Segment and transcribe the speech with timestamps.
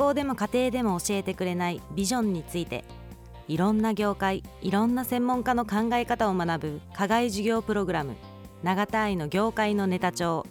[0.00, 2.84] 校でも家庭でも教えてくれないビジョンについて
[3.48, 8.16] いろんな業界いろんな専門家の考え方を学ぶ課外授業プログラム
[8.62, 10.46] 永田愛の業界のネタ帳。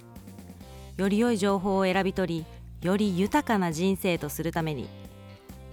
[0.98, 2.46] より良い情報を選び取
[2.82, 4.88] りより豊かな人生とするために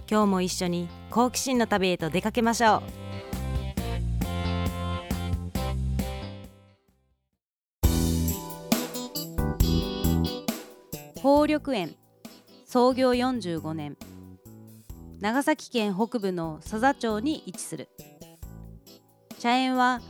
[0.09, 2.81] 今日も一緒に好奇心の旅へと出かけましょう。
[11.21, 12.06] 宝緑園。
[12.69, 13.95] 創業45年。
[15.21, 17.87] 長崎県北部の佐々町に位置する。
[19.39, 20.01] 茶園は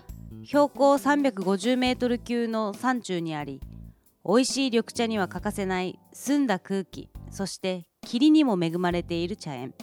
[0.43, 3.61] 標高350メートル級の山中にあり
[4.25, 9.75] 美味しい緑茶には欠かせない澄んだ空気そして霧にも恵まれている茶園。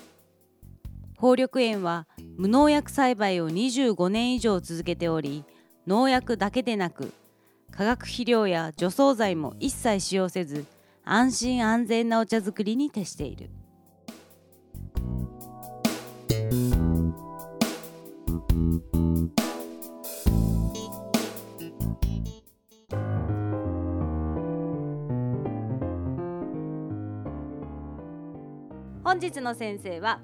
[1.15, 5.45] 宝緑園は無農薬栽培を25年以上続けており
[5.87, 7.12] 農薬だけでなく
[7.70, 10.66] 化学肥料や除草剤も一切使用せず
[11.07, 13.51] 安心安全なお茶作りに徹している。
[29.05, 30.21] 本日の先生は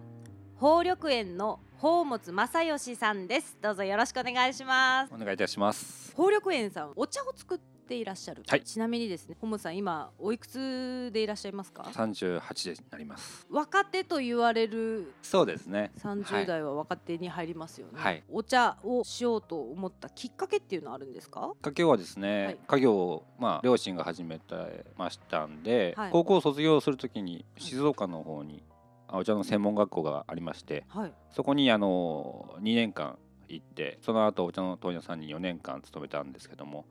[0.59, 3.59] 宝緑園の宝物正義さんです。
[3.61, 5.13] どうぞよろしくお願いします。
[5.15, 6.11] お願いいたします。
[6.13, 7.59] 宝緑園さんお茶を作っ
[7.91, 8.63] ていらっしゃる、はい。
[8.63, 11.89] ちなみにですね宝物さん今おいくつでいらっしゃいますか？
[11.93, 13.47] 三十八でなります。
[13.51, 15.91] 若手と言われるそうですね。
[15.99, 18.23] 30代は若手に入りますよね、はい。
[18.31, 21.51] お茶をしようと思ったきっかけっていうのはあるんですか？
[21.55, 22.59] きっかけはですね、はい。
[22.69, 26.11] 家業をまあ両親が始めてましたんで、はい。
[26.13, 28.63] 高校を卒業するときに静岡の方に
[29.09, 31.13] あお茶の専門学校がありまして、はい。
[31.33, 36.85] そこにあの2年間行って、その後お茶の問屋さんに4年間勤めたんですけども、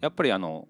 [0.00, 0.68] やっぱりあの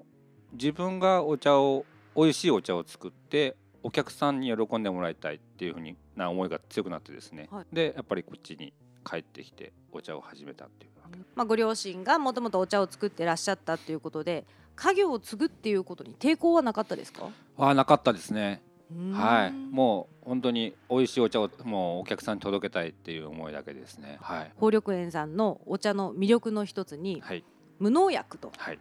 [0.52, 1.84] 自分がお茶を
[2.16, 7.66] 美味しいお茶を作ってお客さんに喜んでもらいたいっていうふうにな思いが強くなってですね、はい。
[7.72, 8.72] でやっぱりこっちに
[9.08, 14.44] 帰ってきてお茶を始めたっていうわけまあ、ご両親がもともとお茶を作ってらっしゃったっていうことで
[14.76, 17.28] 家業を継ぐっていうことに抵抗はなかったですか？
[17.56, 18.62] あなかったですね。
[19.12, 19.50] はい。
[19.50, 24.18] うもう本当に美味しいお茶をもうお客さんに届けたいっていう思いだけですね。
[24.20, 24.50] はい。
[24.56, 27.44] 宝緑園さんのお茶の魅力の一つにはい。
[27.78, 28.52] 無農薬と。
[28.56, 28.72] は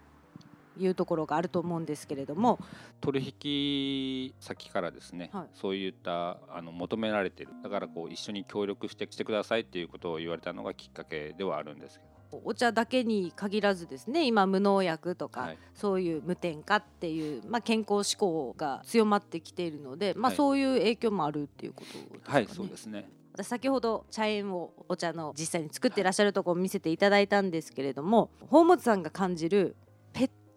[0.78, 2.59] いいうところがあると思うんですけれども。
[3.02, 5.47] 取引先からですね、はい。
[5.53, 7.52] そういったあの求められてる。
[7.63, 12.41] だからこう一緒に協力してしてくださいっていうことを言われたのがきっかけではあるんですけど。
[12.46, 15.57] お茶だけに限らずですね今無農薬とか、はい。
[15.74, 20.38] そういう無添加っていう、まあ、健康志向が強まってきているので、まあ、はい。
[20.38, 22.34] そういう影響もあるっていうことですかね。
[22.36, 23.09] はいそうですね。
[23.34, 29.78] 私先ほど茶園をお茶の実際に作っていらっしゃるところを見せていただいたんですけれども宝物さんが感じる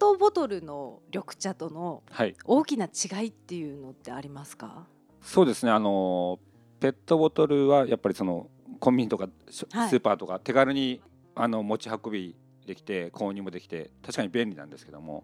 [0.03, 2.35] トボトルの緑茶とのはい。
[2.43, 4.85] 大きな違いっていうのってありますか？
[5.21, 5.71] そうですね。
[5.71, 6.39] あの
[6.81, 8.49] ペットボトルはやっぱりその
[8.79, 11.01] コンビニとかスーパーとか手軽に
[11.35, 12.35] あの持ち運び
[12.67, 15.23] できて購入もできて確かに便利なんですけどもやっ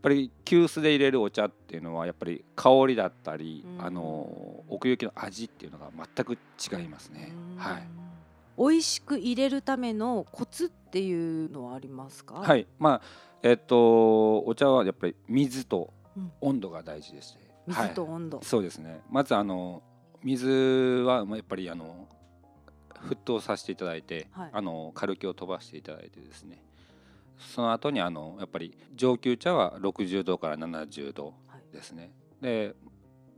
[0.00, 3.84] ぱり急須で入れるお茶っていうのはやっぱり香りだったり、うん。
[3.84, 7.32] あの奥行きの味っていうのが全く違いますね。
[7.56, 7.82] はい、
[8.58, 12.34] 美味しく入れるためのコツっていうのはありますか？
[12.36, 13.02] はい、まあ
[13.42, 19.02] えっとお茶はやっぱり水とうん温度が大事でして、水と温度、そうですね。
[19.10, 19.82] まずあの
[20.22, 22.06] 水はまあやっぱりあの
[23.08, 24.50] 沸騰させていただいて、はい。
[24.52, 26.62] あの軽気を飛ばしていただいてですね。
[27.36, 31.74] その後にあのやっぱり上級茶は60度から70度はい。
[31.74, 32.76] ですね、で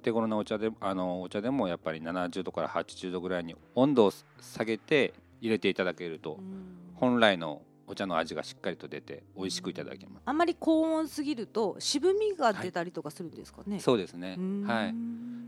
[0.06, 6.76] 手頃なお茶であのお茶でもやっぱり70度から80度ぐらいに温度を下げて入れていただけると、うん。
[6.94, 14.38] 本来のお茶の味がしっかりと出て美味しくいただけます、あんまり高温すぎると渋みが出たりとかするんですかね、そうですね。
[14.64, 14.94] はい。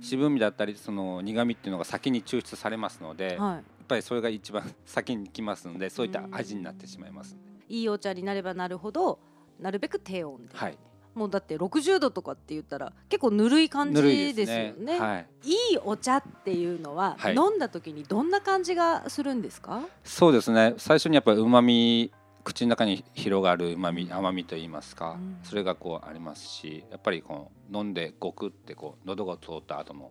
[0.04, 7.36] 渋みだったりその苦みっていうのが先に抽出されますので、やはっぱりそれが一番先にきますのでそういった味になってしまいます、
[7.68, 9.20] い、いいお茶になればなるほど
[9.60, 10.78] なるべく低温で、はい
[11.18, 14.74] もうだって60度とかって言ったら結構ぬるい感じでですすよね。
[14.78, 15.00] ね。
[15.00, 17.34] はい、いいお茶っていうのは、はい。
[17.34, 19.82] 飲んだ時にどんな感じがするんですか？
[20.04, 20.74] そうですね。
[20.78, 22.12] 最初にやっぱりうまみ
[22.44, 25.38] 口の中に広がるうまみ甘みといいますか、うん。
[25.42, 30.10] それがこうありますしやっぱりこう飲んでごくってこう喉が通った後の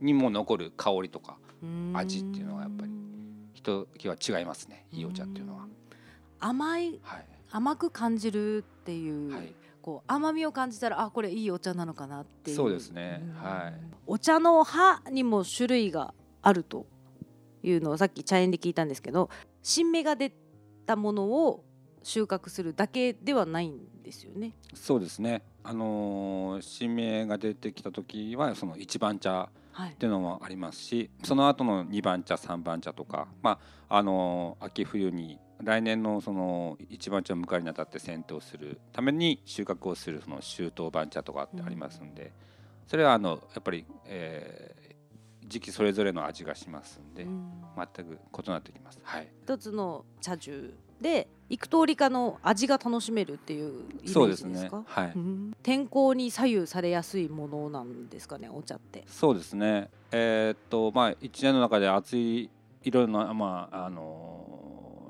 [0.00, 1.36] にも残る香りとか
[1.92, 2.92] 味っていうのはやっぱり
[3.52, 4.86] ひときわ違いますね。
[4.92, 5.66] いいお茶っていうのは、
[6.38, 7.26] 甘いはい。
[7.52, 12.56] 甘く感じるっていう、はい、こう甘みを感じたらあこれいいお茶なのかなっていう。
[12.56, 13.22] そうですね。
[13.22, 13.74] うんはい。
[14.06, 16.86] お茶の葉にも種類があると
[17.62, 19.30] いうのをさっき茶園で聞いたんですけど
[19.62, 20.32] 新芽が出
[20.86, 21.64] たものを
[22.02, 24.54] 収穫するだけではないんですよね。
[24.74, 25.42] そうですね。
[25.62, 29.92] あのー新芽が出てきた時はその一番茶はい。
[29.92, 42.32] っていうのもありますしその後の2番茶3番茶とか、まあ、あの秋冬に来年のその一番茶を迎えるにあたって剪定をするために収穫をするその秋冬番茶とかってありますんで、
[42.86, 44.80] それはあのやっぱり、えー
[45.46, 49.00] 時期それぞれの味がしますんで、うん全く異なってきます。
[49.02, 54.12] はい、一つの茶樹で幾通りかの味が楽しめるっていうイメージですか？
[54.12, 54.70] そうですね。
[54.86, 55.12] はい。
[55.16, 59.90] うん天候に左右されやすいものなんですかねお茶ってそうですね。
[60.12, 62.48] えーっとまあ一年の中で暑い
[62.84, 64.49] いろんなまああの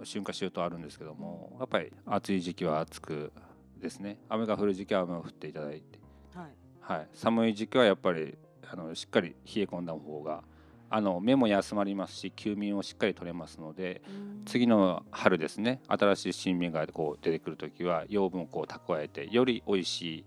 [0.04, 3.32] 春夏秋冬あるんですけども、やっぱり暑い時期は暑く
[3.80, 4.18] ですね。
[4.28, 5.98] 雨が降る時期は雨を降っていただいて、
[6.34, 6.50] はい
[6.80, 7.08] はい。
[7.12, 8.36] 寒い時期はやっぱり
[8.70, 10.42] あのしっかり冷え込んだ方が
[10.88, 14.02] あの目も休まりますし休眠をしっかり取れますので。
[14.46, 20.24] 次の春ですね新しい新芽がこう出てくる時は養分をこう蓄えてより美味しい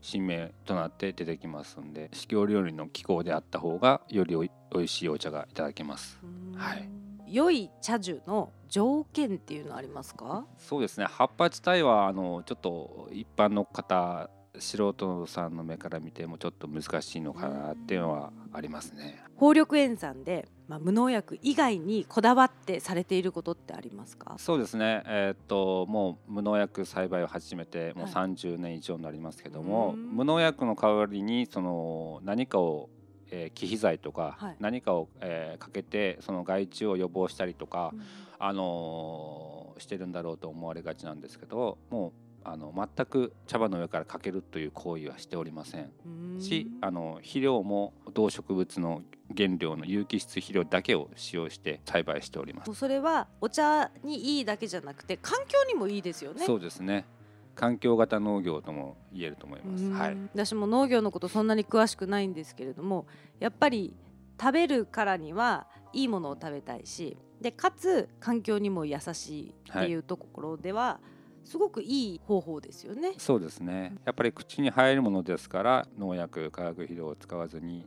[0.00, 10.46] 新芽となって出てきますんで四季料理の気候であった方がよりおい美味しいお茶がいただけますうんはい良い茶樹の条件っていうのありますか？
[10.58, 11.06] そうですね。
[11.08, 14.28] 葉っぱ自体はあのちょっと一般の方
[14.58, 19.20] 素人さんの目から見てもちょっと難しいのかなっていうのはありますね。
[19.34, 24.36] 宝緑園さんで、まあ、無農薬以外にこだわってされていることってありますか？
[24.38, 25.02] そうですね。
[25.06, 28.12] えーっともう無農薬栽培を始めてもうはい。
[28.12, 30.10] 30年以上になりますけども、うん。
[30.14, 32.88] 無農薬の代わりにその何かを、
[33.34, 34.56] えー、忌避剤とか、はい。
[34.60, 37.92] 何かを、えーかけてその害虫を予防したりとか、
[38.38, 42.12] あのーしてるんだろうと思われがちなんですけども
[42.44, 45.90] うあの全く茶葉の上からかけるという行為はしておりません。
[46.06, 46.40] うん。
[46.40, 49.02] しあの肥料も動植物の
[49.36, 52.74] 原料の有機質肥料だけを使用して栽培しております。
[52.74, 56.44] それはお茶にいいだけじゃなくて環境にもいいですよね。
[56.44, 57.06] そうですね
[57.54, 59.84] 環境型農業とも言えると思います。
[59.84, 63.06] うんはい、私も農業のことそんなに詳しくないんですけれども
[63.40, 63.94] やっぱり
[64.40, 71.00] 食べるからにはいいものを食べたいしでかつ環境にも優しいっていうところでは、
[71.44, 73.12] すごくいい方法ですよね。
[73.18, 77.86] そうですねやっぱり口に入るものですから農薬化学肥料を使わずに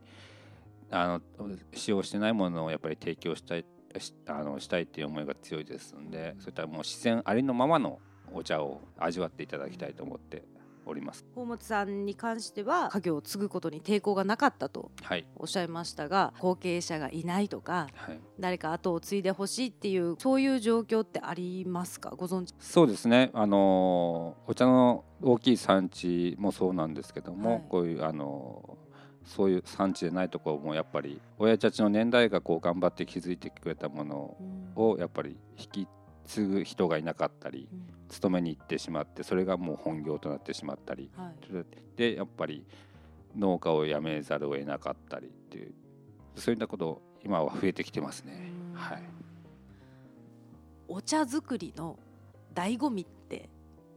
[0.89, 3.65] あの使用してないものをやっぱり提供したい
[3.97, 7.99] しあのしたいっていう思いが強いですんでそういったもう自然ありのままの
[8.33, 10.43] お茶を味わっていただきたいと思って
[10.85, 11.25] おります。
[11.35, 18.19] 宝物さんに関しては家業を継ぐことに抵抗がなかったとはい、おっしゃいましたが後継者がいないとかはい。
[18.39, 22.11] 誰か後を継いでほしいっていうそういう状況ってありますか？
[22.15, 22.53] ご存知？
[22.59, 27.63] そうですね、あのお茶の大きい産地もそうなんですけども、はい。
[27.67, 28.77] こういう、あの
[29.25, 34.37] そういう産地でないところもやっぱり親たちの年代がこう頑張って築いてくれたもの
[34.77, 35.87] をやっぱり引き
[36.27, 37.67] 継ぐ人がいなかったり
[38.09, 41.09] 勤めに行ってしまってそれがもう本業となってしまったり。
[41.17, 41.65] はい。
[41.95, 42.65] でやっぱり
[43.35, 45.73] 農家を辞めざるを得なかったりっていう
[46.35, 48.51] そういったこと今は増えてきてますね。
[48.73, 48.79] うん。
[48.79, 49.03] はい。
[50.87, 51.97] お茶作りの
[52.53, 53.49] 醍醐味って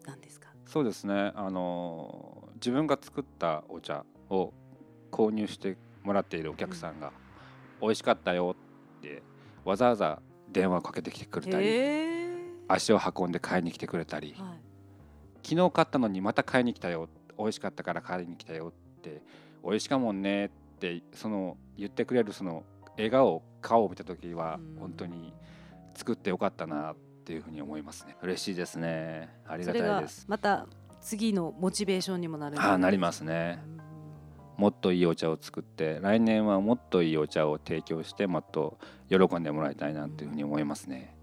[0.06, 0.48] 何ですか？
[0.66, 4.52] そうですね、あの自分が作ったお茶を
[5.10, 7.12] 購入してもらっているお客さんが
[7.82, 8.54] 「美味しかったよ」
[8.98, 9.22] って
[9.64, 12.19] わざわざ電話をかけてきてくれたりへー
[12.72, 14.60] 足を運んで買いに来てくれたりはい
[15.42, 17.08] 「昨日買ったのにまた買いに来たよ
[17.38, 19.22] 美味しかったから買いに来たよ」って
[19.64, 22.64] 「美味しかもんね」ってその言ってくれるその
[22.96, 24.76] 笑顔顔を見た時はうん。
[24.80, 25.32] 本当に
[25.94, 28.16] 作ってよかったなっていうふうに思いますね。
[28.22, 29.28] 嬉しいですね。
[29.46, 30.24] ありがたいです。
[30.28, 30.66] また
[31.00, 33.62] 次のモチベーションにもなるああなりいますね。
[33.64, 33.80] うん。
[34.56, 38.78] もっといいお茶を作って来年はもっといいお茶を提供してもっと
[39.08, 41.16] 喜んでもらいたいなというふうに思いますね。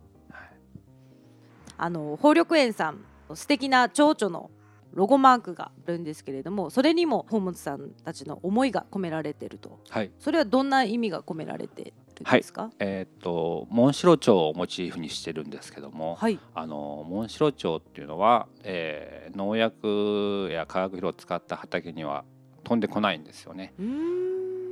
[1.77, 2.99] あの宝緑園さん
[3.33, 4.49] 素敵な蝶々の
[4.93, 9.79] ロゴマークがあるんですけれどもそれにも宝物さんたちの思いが込められていると。
[9.89, 12.71] はい、それはどんな意味が込められてるんですか？
[12.79, 22.23] えーっとモンシロチョウをモチーフにしてるんですけども、はい、あのモンシロチョウっていうのは、えー農薬や化学肥料を使った畑には
[22.63, 23.73] 飛んでこないんですよね。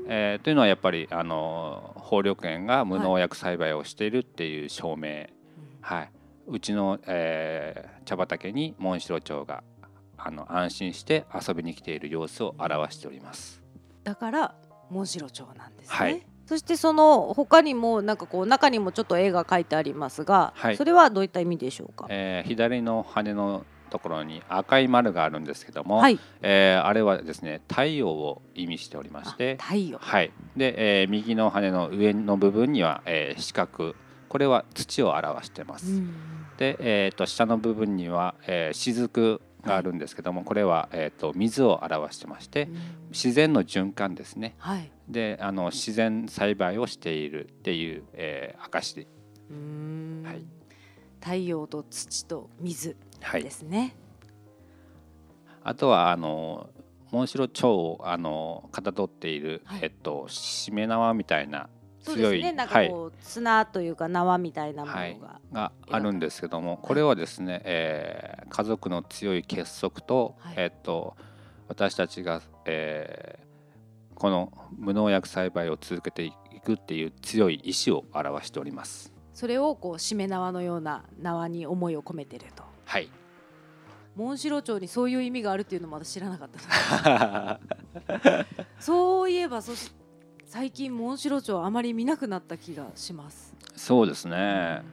[0.07, 5.27] えーというのはやっぱりあの宝緑園が無農薬栽培をしているっていう証明、
[5.81, 6.09] はい、
[6.47, 9.63] うちの、えー茶畑にモンシロチョウが
[10.15, 13.63] あの安心して遊びに来ている様子を表しております。
[14.03, 14.55] だから
[14.91, 16.21] モンシロチョウなんですね、はい。
[16.45, 20.77] そしてその他にもなんかこう中にもちょっと絵が描いてありますが、はい。
[20.77, 26.19] それはどういった意味でしょうか、えー左の羽のところに赤い丸があるんですけども、はい。
[26.43, 29.97] えーあれはですね太陽を意味しておりましてあ、太陽。
[29.97, 33.95] はい、で、えー右の羽の上の部分には、えー四角
[34.35, 35.89] これは土を表してます。
[35.89, 36.13] うん。
[36.57, 42.67] で、えー、と下の部分には、えー雫があるんですけども、これは、えー、と水を表してまして
[43.11, 44.55] 自然の循環ですね。
[44.57, 44.91] はい。
[45.07, 49.07] であの自然栽培をしているっていう、えー、証で、
[49.49, 50.23] うーん。
[50.25, 50.45] はい。
[51.21, 53.43] 太陽と土と水はい。
[53.43, 53.95] で、すね、
[55.63, 56.69] あとはあの
[57.09, 59.79] モンシロチョウをあのかたどっている、はい。
[59.83, 61.69] えっとしめ縄みたいな
[62.05, 62.51] そうです強い、ね。
[62.51, 65.19] なんはいかこう、綱というか縄みたいなものが、はい。
[65.51, 70.53] があるんですけどもこれはですね、えー家族の強い結束と、はい。
[70.57, 71.15] えっと
[71.67, 73.45] 私たちが、えー
[74.15, 76.31] この無農薬栽培を続けてい
[76.63, 79.13] くっていう強い意志を表しております。
[79.33, 82.63] それをこうしめ縄のような縄に思いを込めてると。
[82.85, 83.09] はい。
[84.15, 87.59] モンシロチョウにそういう意味があるっていうのまだ知らなかったな
[88.79, 89.91] そういえばそし
[90.55, 93.53] 最近モンシロチョウあまり見なくなった気がします。
[93.75, 94.83] そうですね。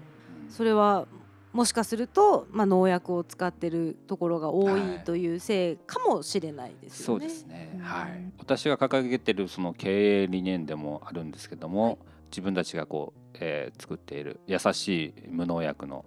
[0.49, 1.07] それは
[1.52, 4.99] もしかすると、まあ、農薬を使ってるところが多いはい。
[5.04, 7.28] というせいかもしれないですそうよね。
[7.28, 7.81] ですね、うん。
[7.81, 11.99] はい、私が掲げてるその経営理念でもあるんですけども、はい。
[12.33, 16.04] 自分たちがこう、えー作っている優しい無農薬の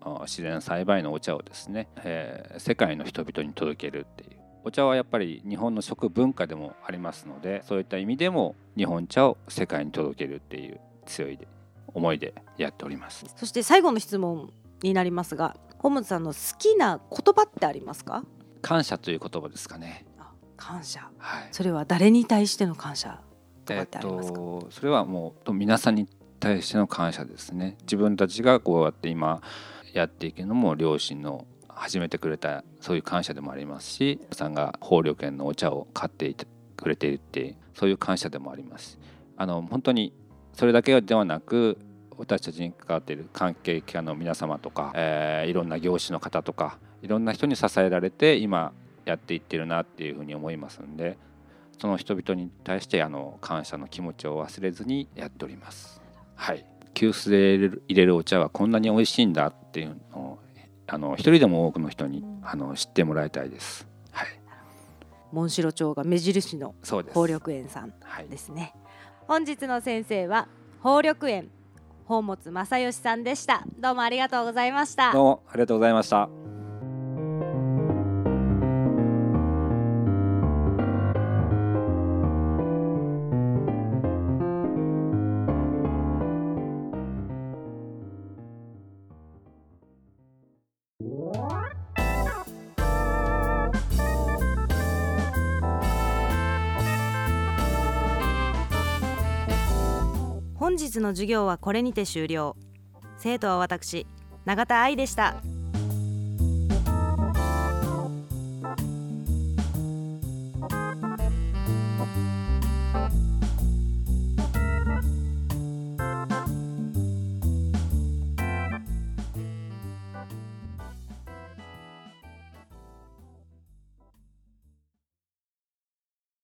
[0.00, 11.46] あ自然栽培のお茶をですね、えー世界の人々に届けるっていうお茶はやっぱり日本の食文化でもありますのでそういった意味でも日本茶を世界に届けるっていう強いで
[11.88, 13.26] 思いでやっております。
[13.36, 14.52] そして最後の質問
[14.82, 18.24] になりますが本本さんの好きな言葉ってありますか？
[18.62, 20.06] 感謝という言葉ですかね。
[20.18, 21.10] あ感謝。
[21.18, 21.48] はい。
[21.52, 23.20] それは誰に対しての感謝？
[23.66, 26.08] とかえっってありますか、とそれはもう皆さんに
[26.40, 27.76] 対しての感謝ですね。
[27.82, 29.42] 自分たちがこうやって今
[29.92, 38.98] やっていけるのも両親の始めてくれたそういう感謝でもありますし皆さんが豊緑園のお茶を買っていてくれているってそういう感謝でもあります
[39.36, 40.12] あの本当に
[40.52, 41.78] それだけではなく
[42.16, 48.72] 私たちに関わっている関係機関の皆様とか、えーいろんな業種の方とかいろんな人に支えられて今
[49.04, 51.18] やっていってるなっていうふうに思いますんで
[51.78, 56.00] その人々に対してあの感謝の気持ちを忘れずにやっております。
[56.36, 56.64] はい、
[56.94, 60.23] 急須で入れる入れるお茶はこんなに美味しいんだっていうのを
[60.94, 63.88] あの一人でも多くの人にあの知ってもらいたいです。
[64.12, 64.28] はい、
[65.32, 66.76] モンシロチョウが目印の。
[66.84, 68.72] 宝緑園さんはいで、すね
[69.26, 70.46] 本日の先生は
[70.84, 71.50] 宝緑園
[72.04, 76.43] 宝物正義さんでしたどうもありがとうございましたどうもありがとうございました。
[100.94, 102.56] 日の授業はこれにて終了。
[103.18, 104.06] 生徒は私
[104.44, 105.36] 永田愛でした。